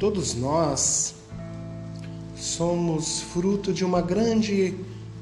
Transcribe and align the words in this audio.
Todos 0.00 0.34
nós 0.34 1.14
somos 2.34 3.20
fruto 3.20 3.70
de 3.70 3.84
uma 3.84 4.00
grande 4.00 4.74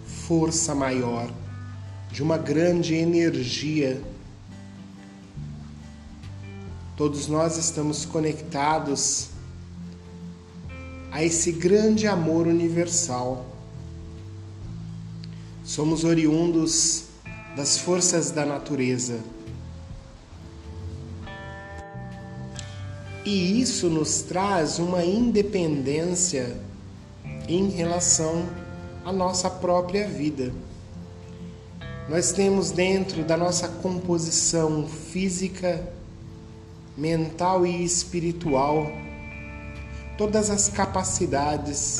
força 0.06 0.72
maior, 0.72 1.28
de 2.12 2.22
uma 2.22 2.38
grande 2.38 2.94
energia. 2.94 4.00
Todos 6.96 7.26
nós 7.26 7.56
estamos 7.58 8.04
conectados 8.04 9.30
a 11.10 11.24
esse 11.24 11.50
grande 11.50 12.06
amor 12.06 12.46
universal. 12.46 13.46
Somos 15.64 16.04
oriundos 16.04 17.06
das 17.56 17.78
forças 17.78 18.30
da 18.30 18.46
natureza. 18.46 19.18
E 23.30 23.60
isso 23.60 23.90
nos 23.90 24.22
traz 24.22 24.78
uma 24.78 25.04
independência 25.04 26.56
em 27.46 27.68
relação 27.68 28.48
à 29.04 29.12
nossa 29.12 29.50
própria 29.50 30.08
vida. 30.08 30.50
Nós 32.08 32.32
temos 32.32 32.70
dentro 32.70 33.22
da 33.24 33.36
nossa 33.36 33.68
composição 33.68 34.88
física, 34.88 35.92
mental 36.96 37.66
e 37.66 37.84
espiritual 37.84 38.90
todas 40.16 40.48
as 40.48 40.70
capacidades 40.70 41.98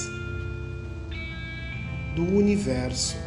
do 2.16 2.22
universo. 2.22 3.18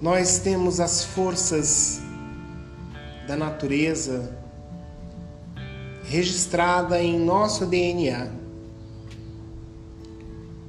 Nós 0.00 0.38
temos 0.38 0.80
as 0.80 1.04
forças 1.04 2.00
da 3.28 3.36
natureza 3.36 4.43
registrada 6.14 7.02
em 7.02 7.18
nosso 7.18 7.66
DNA. 7.66 8.30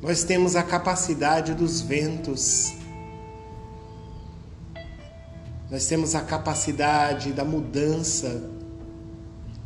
Nós 0.01 0.23
temos 0.23 0.55
a 0.55 0.63
capacidade 0.63 1.53
dos 1.53 1.81
ventos. 1.81 2.73
Nós 5.69 5.85
temos 5.85 6.15
a 6.15 6.21
capacidade 6.21 7.31
da 7.31 7.45
mudança, 7.45 8.49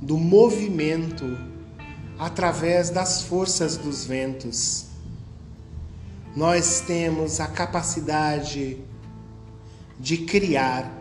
do 0.02 0.17
movimento 0.17 1.38
através 2.17 2.89
das 2.89 3.22
forças 3.22 3.77
dos 3.77 4.05
ventos. 4.05 4.85
Nós 6.35 6.81
temos 6.81 7.39
a 7.39 7.47
capacidade 7.47 8.77
de 9.97 10.17
criar 10.17 10.91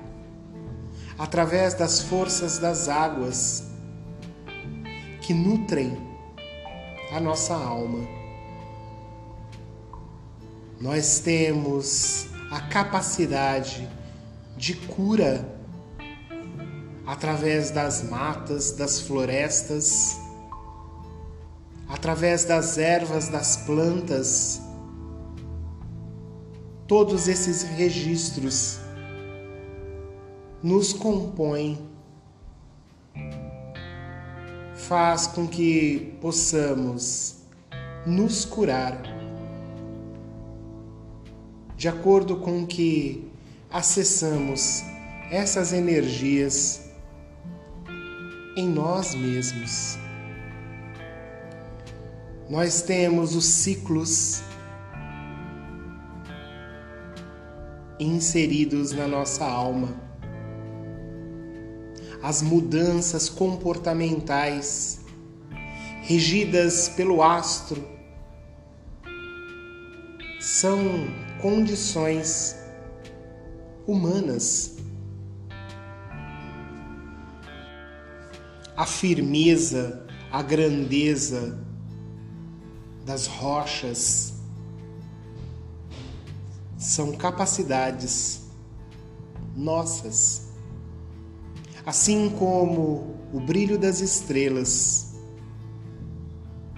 através 1.19 1.75
das 1.75 2.01
forças 2.01 2.59
das 2.59 2.89
águas 2.89 3.69
que 5.29 5.35
nutrem 5.35 5.95
a 7.13 7.21
nossa 7.21 7.55
alma. 7.55 7.99
Nós 10.81 11.19
temos 11.19 12.29
a 12.51 12.63
capacidade 12.63 13.87
de 14.57 14.73
cura 14.73 15.47
através 17.07 17.71
das 17.71 18.03
matas, 18.05 18.73
das 18.73 19.03
florestas, 19.03 20.19
através 21.87 22.47
das 22.47 22.79
ervas, 22.79 23.29
das 23.29 23.59
plantas. 23.67 24.63
Todos 26.87 27.29
esses 27.29 27.65
registros 27.65 28.79
nos 30.63 30.95
compõem 30.95 31.87
faz 34.89 35.27
com 35.27 35.47
que 35.47 36.17
possamos 36.19 37.37
nos 38.07 38.47
curar 38.47 38.99
de 41.77 41.89
acordo 41.89 42.39
com 42.39 42.67
que 42.67 43.31
acessamos 43.71 44.83
essas 45.31 45.75
energias 45.75 46.91
em 48.57 48.67
nós 48.67 49.15
mesmos. 49.15 49.99
Nós 52.49 52.81
temos 52.81 53.37
os 53.37 53.45
ciclos 53.45 54.43
inseridos 58.01 58.93
na 58.93 59.07
nossa 59.07 59.45
alma 59.45 60.08
as 62.23 62.43
mudanças 62.43 63.29
comportamentais 63.29 65.01
regidas 66.03 66.89
pelo 66.89 67.23
astro 67.23 67.87
são 70.41 70.79
condições 71.41 72.57
humanas. 73.87 74.77
A 78.77 78.87
firmeza, 78.87 80.07
a 80.31 80.43
grandeza 80.43 81.65
das 83.05 83.27
rochas 83.27 84.35
são 86.79 87.13
capacidades 87.13 88.43
nossas 89.57 90.48
assim 91.89 92.29
como 92.29 93.17
o 93.33 93.41
brilho 93.41 93.79
das 93.79 94.01
estrelas, 94.01 95.15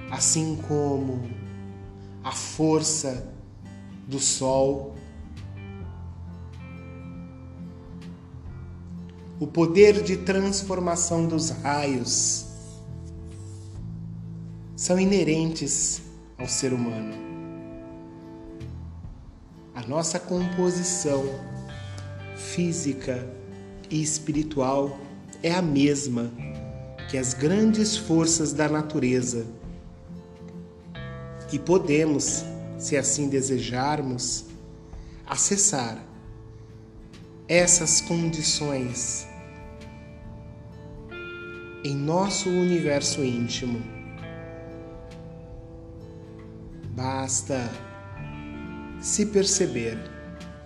assim 0.09 0.57
como 0.69 1.29
a 2.23 2.31
força 2.31 3.29
do 4.07 4.21
sol, 4.21 4.95
o 9.41 9.49
poder 9.49 10.01
de 10.01 10.19
transformação 10.19 11.27
dos 11.27 11.51
raios 11.51 12.47
são 14.77 14.97
inerentes 14.97 16.03
ao 16.39 16.47
ser 16.47 16.73
humano. 16.73 17.17
A 19.75 19.85
nossa 19.89 20.21
composição 20.21 21.25
física, 22.37 23.40
e 23.91 24.01
espiritual 24.01 24.99
é 25.43 25.53
a 25.53 25.61
mesma 25.61 26.31
que 27.11 27.19
as 27.19 27.35
grandes 27.35 27.97
forças 27.97 28.53
da 28.53 28.69
natureza. 28.69 29.47
E 31.53 31.59
podemos, 31.59 32.45
se 32.79 32.97
assim 32.97 33.29
desejarmos, 33.29 34.45
acessar 35.27 35.99
essas 37.49 38.01
condições 38.01 39.27
em 41.83 41.97
nosso 41.97 42.49
universo 42.49 43.25
íntimo. 43.25 43.83
Basta 46.95 47.69
se 49.01 49.27
perceber, 49.27 49.99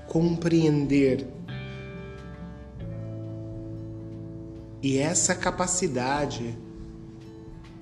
compreender 0.08 1.26
E 4.84 4.98
essa 4.98 5.34
capacidade 5.34 6.58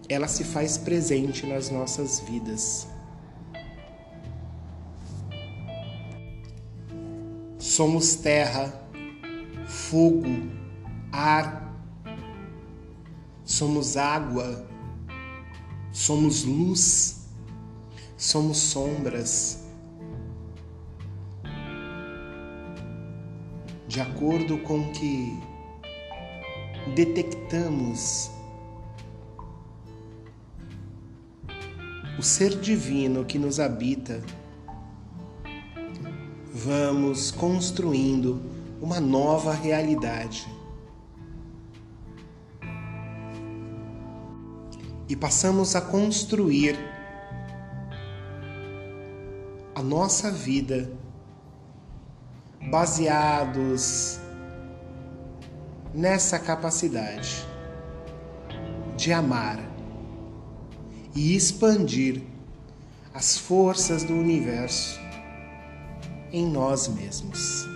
ela 0.09 0.29
se 0.29 0.45
faz 0.45 0.79
presente 0.79 1.45
nas 1.45 1.69
nossas 1.69 2.21
vidas. 2.21 2.87
Somos 7.59 8.15
terra, 8.15 8.73
fogo, 9.67 10.49
ar, 11.11 11.75
somos 13.45 13.97
água, 13.97 14.65
somos 15.91 16.45
luz, 16.45 17.27
somos 18.17 18.59
sombras. 18.59 19.65
De 23.89 24.01
acordo 24.01 24.59
com 24.59 24.93
que 24.93 25.52
detectamos 26.95 28.31
o 32.19 32.23
ser 32.23 32.59
divino 32.61 33.25
que 33.25 33.39
nos 33.39 33.59
habita, 33.59 34.21
vamos 36.53 37.31
construindo 37.31 38.43
uma 38.81 39.01
nova 39.01 39.53
realidade. 39.53 40.47
E 45.09 45.17
passamos 45.17 45.75
a 45.75 45.81
construir 45.81 46.79
a 49.75 49.83
nossa 49.83 50.31
vida 50.31 50.93
baseados 52.71 54.22
nessa 55.95 56.39
capacidade 56.39 57.47
de 58.97 59.13
amar, 59.13 59.73
e 61.15 61.37
expandir 61.37 62.23
as 63.13 63.37
forças 63.37 64.03
do 64.03 64.15
universo 64.15 64.99
em 66.33 66.47
nós 66.47 66.89
mesmos. 66.89 67.67